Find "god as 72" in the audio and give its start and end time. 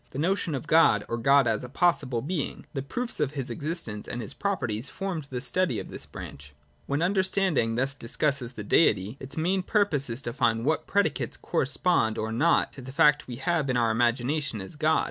1.15-1.67